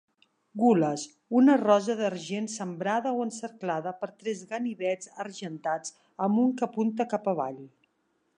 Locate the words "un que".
6.47-6.69